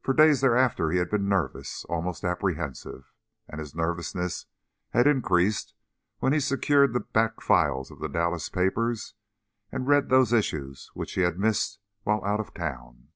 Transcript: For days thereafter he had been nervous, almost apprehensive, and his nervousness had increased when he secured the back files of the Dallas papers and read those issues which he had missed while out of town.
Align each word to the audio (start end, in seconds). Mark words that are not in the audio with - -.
For 0.00 0.12
days 0.12 0.40
thereafter 0.40 0.90
he 0.90 0.98
had 0.98 1.08
been 1.08 1.28
nervous, 1.28 1.84
almost 1.84 2.24
apprehensive, 2.24 3.12
and 3.48 3.60
his 3.60 3.76
nervousness 3.76 4.46
had 4.90 5.06
increased 5.06 5.72
when 6.18 6.32
he 6.32 6.40
secured 6.40 6.92
the 6.94 6.98
back 6.98 7.40
files 7.40 7.88
of 7.92 8.00
the 8.00 8.08
Dallas 8.08 8.48
papers 8.48 9.14
and 9.70 9.86
read 9.86 10.08
those 10.08 10.32
issues 10.32 10.90
which 10.94 11.12
he 11.12 11.20
had 11.20 11.38
missed 11.38 11.78
while 12.02 12.24
out 12.24 12.40
of 12.40 12.52
town. 12.52 13.10